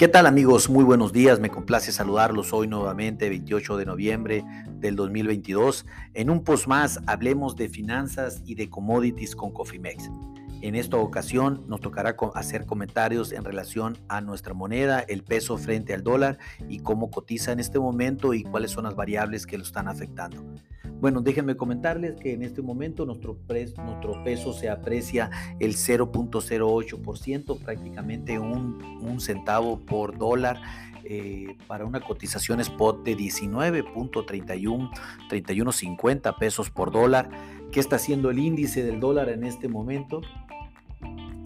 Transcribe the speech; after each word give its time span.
¿Qué 0.00 0.08
tal 0.08 0.24
amigos? 0.24 0.70
Muy 0.70 0.82
buenos 0.82 1.12
días, 1.12 1.40
me 1.40 1.50
complace 1.50 1.92
saludarlos 1.92 2.54
hoy 2.54 2.66
nuevamente, 2.66 3.28
28 3.28 3.76
de 3.76 3.84
noviembre 3.84 4.44
del 4.78 4.96
2022. 4.96 5.84
En 6.14 6.30
un 6.30 6.42
post 6.42 6.68
más 6.68 7.00
hablemos 7.06 7.54
de 7.54 7.68
finanzas 7.68 8.40
y 8.46 8.54
de 8.54 8.70
commodities 8.70 9.36
con 9.36 9.52
Cofimex. 9.52 10.08
En 10.62 10.74
esta 10.74 10.96
ocasión 10.96 11.64
nos 11.68 11.82
tocará 11.82 12.16
hacer 12.34 12.64
comentarios 12.64 13.30
en 13.32 13.44
relación 13.44 13.98
a 14.08 14.22
nuestra 14.22 14.54
moneda, 14.54 15.00
el 15.00 15.22
peso 15.22 15.58
frente 15.58 15.92
al 15.92 16.02
dólar 16.02 16.38
y 16.66 16.78
cómo 16.78 17.10
cotiza 17.10 17.52
en 17.52 17.60
este 17.60 17.78
momento 17.78 18.32
y 18.32 18.42
cuáles 18.42 18.70
son 18.70 18.84
las 18.84 18.96
variables 18.96 19.46
que 19.46 19.58
lo 19.58 19.64
están 19.64 19.86
afectando. 19.86 20.42
Bueno, 21.00 21.22
déjenme 21.22 21.56
comentarles 21.56 22.16
que 22.16 22.34
en 22.34 22.42
este 22.42 22.60
momento 22.60 23.06
nuestro, 23.06 23.38
peso 24.22 24.52
se 24.52 24.68
aprecia 24.68 25.30
el 25.58 25.74
0.08%, 25.74 27.58
prácticamente 27.58 28.38
un, 28.38 29.00
un, 29.00 29.20
centavo 29.20 29.80
por 29.80 30.18
dólar. 30.18 30.60
Eh, 31.12 31.56
para 31.66 31.86
una 31.86 32.00
cotización 32.00 32.60
spot 32.60 33.02
de 33.02 33.16
19.31, 33.16 34.90
31.50 35.28 36.38
pesos 36.38 36.70
por 36.70 36.92
dólar. 36.92 37.30
¿Qué 37.72 37.80
está 37.80 37.96
haciendo 37.96 38.30
el 38.30 38.38
índice 38.38 38.84
del 38.84 39.00
dólar 39.00 39.30
en 39.30 39.44
este 39.44 39.66
momento? 39.66 40.20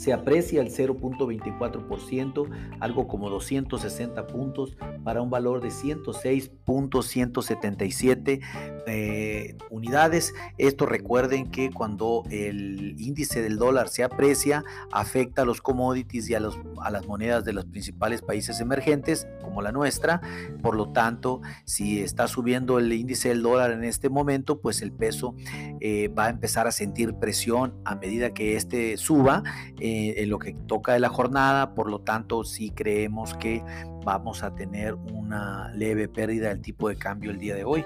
Se 0.00 0.12
aprecia 0.14 0.62
el 0.62 0.72
0.24%, 0.72 2.48
algo 2.80 3.06
como 3.06 3.28
260 3.28 4.26
puntos, 4.28 4.74
para 5.04 5.20
un 5.20 5.28
valor 5.28 5.60
de 5.60 5.68
106.177 5.68 8.40
eh, 8.86 9.58
unidades. 9.68 10.32
Esto 10.56 10.86
recuerden 10.86 11.50
que 11.50 11.70
cuando 11.70 12.22
el 12.30 12.98
índice 12.98 13.42
del 13.42 13.58
dólar 13.58 13.90
se 13.90 14.02
aprecia, 14.02 14.64
afecta 14.90 15.42
a 15.42 15.44
los 15.44 15.60
commodities 15.60 16.30
y 16.30 16.34
a, 16.34 16.40
los, 16.40 16.58
a 16.80 16.90
las 16.90 17.06
monedas 17.06 17.44
de 17.44 17.52
los 17.52 17.66
principales 17.66 18.22
países 18.22 18.58
emergentes, 18.60 19.28
como 19.42 19.60
la 19.60 19.70
nuestra. 19.70 20.22
Por 20.62 20.76
lo 20.76 20.92
tanto, 20.92 21.42
si 21.66 22.00
está 22.00 22.26
subiendo 22.26 22.78
el 22.78 22.90
índice 22.90 23.28
del 23.28 23.42
dólar 23.42 23.72
en 23.72 23.84
este 23.84 24.08
momento, 24.08 24.62
pues 24.62 24.80
el 24.80 24.92
peso 24.92 25.34
eh, 25.80 26.08
va 26.08 26.24
a 26.24 26.30
empezar 26.30 26.66
a 26.66 26.72
sentir 26.72 27.16
presión 27.16 27.74
a 27.84 27.96
medida 27.96 28.32
que 28.32 28.56
este 28.56 28.96
suba. 28.96 29.42
Eh, 29.78 29.89
en 29.90 30.30
lo 30.30 30.38
que 30.38 30.54
toca 30.66 30.92
de 30.92 31.00
la 31.00 31.08
jornada, 31.08 31.74
por 31.74 31.90
lo 31.90 32.00
tanto 32.00 32.44
sí 32.44 32.70
creemos 32.70 33.34
que 33.34 33.64
vamos 34.04 34.42
a 34.42 34.54
tener 34.54 34.94
una 34.94 35.72
leve 35.74 36.08
pérdida 36.08 36.48
del 36.48 36.60
tipo 36.60 36.88
de 36.88 36.96
cambio 36.96 37.30
el 37.30 37.38
día 37.38 37.54
de 37.54 37.62
hoy. 37.64 37.84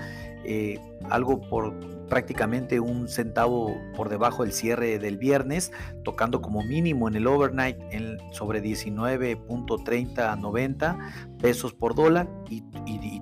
eh, 0.45 0.79
algo 1.09 1.41
por 1.41 1.73
prácticamente 2.13 2.79
un 2.79 3.07
centavo 3.07 3.81
por 3.95 4.07
debajo 4.07 4.43
del 4.43 4.53
cierre 4.53 4.99
del 4.99 5.17
viernes, 5.17 5.71
tocando 6.03 6.43
como 6.43 6.61
mínimo 6.61 7.07
en 7.07 7.15
el 7.15 7.25
overnight 7.25 7.79
en, 7.89 8.19
sobre 8.31 8.61
19.3090 8.61 11.39
pesos 11.39 11.73
por 11.73 11.95
dólar 11.95 12.29
y, 12.51 12.61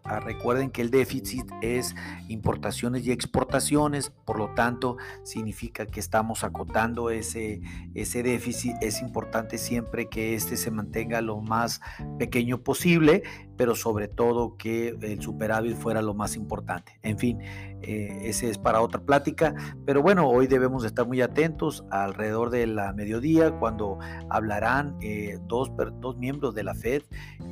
Ah, 0.07 0.19
recuerden 0.19 0.69
que 0.69 0.83
el 0.83 0.91
déficit 0.91 1.51
es 1.61 1.95
importaciones 2.27 3.07
y 3.07 3.11
exportaciones, 3.11 4.11
por 4.11 4.37
lo 4.37 4.53
tanto 4.53 4.97
significa 5.23 5.87
que 5.87 5.99
estamos 5.99 6.43
acotando 6.43 7.09
ese, 7.09 7.59
ese 7.95 8.21
déficit. 8.21 8.75
Es 8.81 9.01
importante 9.01 9.57
siempre 9.57 10.07
que 10.07 10.35
este 10.35 10.57
se 10.57 10.69
mantenga 10.69 11.21
lo 11.21 11.41
más 11.41 11.81
pequeño 12.19 12.61
posible, 12.61 13.23
pero 13.57 13.75
sobre 13.75 14.07
todo 14.07 14.57
que 14.57 14.95
el 15.01 15.21
superávit 15.21 15.75
fuera 15.75 16.01
lo 16.01 16.13
más 16.13 16.35
importante. 16.35 16.99
En 17.03 17.17
fin, 17.17 17.39
eh, 17.81 18.21
ese 18.23 18.49
es 18.49 18.57
para 18.57 18.81
otra 18.81 18.99
plática, 19.01 19.53
pero 19.85 20.01
bueno, 20.01 20.27
hoy 20.27 20.47
debemos 20.47 20.83
estar 20.85 21.05
muy 21.05 21.21
atentos 21.21 21.85
alrededor 21.91 22.49
de 22.49 22.67
la 22.67 22.93
mediodía 22.93 23.51
cuando 23.51 23.99
hablarán 24.29 24.97
eh, 25.01 25.37
dos, 25.47 25.71
dos 25.99 26.17
miembros 26.17 26.55
de 26.55 26.63
la 26.63 26.73
Fed 26.73 27.03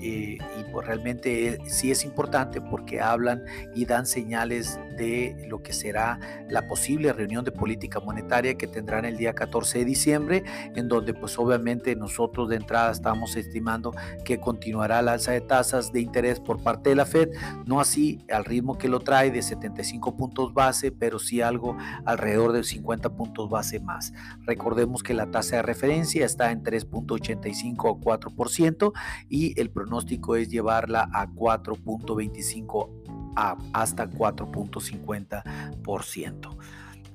eh, 0.02 0.38
y 0.40 0.72
pues 0.72 0.88
realmente 0.88 1.60
sí 1.66 1.92
es 1.92 2.04
importante 2.04 2.62
porque 2.62 3.00
hablan 3.00 3.44
y 3.76 3.86
dan 3.86 4.06
señales 4.06 4.80
de 4.96 5.46
lo 5.48 5.62
que 5.62 5.74
será 5.74 6.20
la 6.50 6.68
posible 6.68 7.14
reunión 7.14 7.44
de 7.46 7.52
política 7.52 8.00
monetaria 8.00 8.56
que 8.56 8.68
tendrán 8.68 9.06
el 9.06 9.18
día 9.18 9.34
14 9.34 9.80
de 9.80 9.86
diciembre, 9.86 10.44
en 10.76 10.88
donde 10.88 11.14
pues 11.14 11.38
obviamente 11.38 11.96
nosotros 11.96 12.50
de 12.50 12.56
entrada 12.58 12.92
estamos 12.92 13.36
estimando 13.36 13.94
que 14.24 14.40
continuará 14.40 15.02
la 15.02 15.14
alza 15.14 15.32
de 15.32 15.42
tasas 15.42 15.92
de 15.92 16.02
interés 16.02 16.40
por 16.40 16.62
parte 16.64 16.90
de 16.90 16.96
la 16.96 17.06
Fed, 17.06 17.30
no 17.66 17.80
así 17.80 18.26
al 18.32 18.46
ritmo 18.46 18.78
que 18.78 18.88
lo 18.88 19.00
trae 19.00 19.32
de 19.32 19.42
75 19.42 20.16
puntos 20.16 20.54
base, 20.54 20.92
pero 20.92 21.20
sí 21.20 21.42
algo 21.42 21.78
alrededor 22.06 22.52
de 22.52 22.64
50 22.64 23.10
puntos 23.16 23.50
base 23.50 23.80
más. 23.80 24.14
Recordemos 24.46 25.04
que 25.04 25.14
la 25.14 25.32
tasa 25.32 25.58
de 25.58 25.62
referencia 25.62 26.26
está 26.26 26.52
en 26.52 26.64
3.85 26.64 27.76
o 27.84 28.00
4% 28.00 28.92
y 29.30 29.60
el 29.60 29.70
pronóstico 29.70 30.36
es 30.36 30.50
llevarla 30.50 31.10
a 31.14 31.28
4.25 31.28 33.23
a 33.36 33.58
hasta 33.74 34.10
4.50%. 34.10 36.58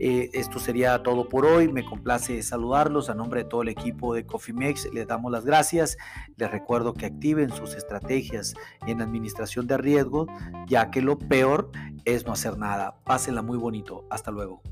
Eh, 0.00 0.30
esto 0.32 0.60
sería 0.60 1.02
todo 1.02 1.28
por 1.28 1.44
hoy. 1.44 1.68
Me 1.68 1.84
complace 1.84 2.42
saludarlos 2.42 3.10
a 3.10 3.14
nombre 3.14 3.42
de 3.42 3.48
todo 3.48 3.62
el 3.62 3.68
equipo 3.68 4.14
de 4.14 4.24
Cofimex. 4.24 4.92
Les 4.92 5.06
damos 5.06 5.32
las 5.32 5.44
gracias. 5.44 5.96
Les 6.36 6.50
recuerdo 6.50 6.94
que 6.94 7.06
activen 7.06 7.50
sus 7.50 7.74
estrategias 7.74 8.54
en 8.86 9.02
administración 9.02 9.66
de 9.66 9.76
riesgo, 9.76 10.26
ya 10.66 10.90
que 10.90 11.02
lo 11.02 11.18
peor 11.18 11.70
es 12.04 12.26
no 12.26 12.32
hacer 12.32 12.56
nada. 12.56 12.98
Pásenla 13.04 13.42
muy 13.42 13.58
bonito. 13.58 14.06
Hasta 14.10 14.30
luego. 14.30 14.62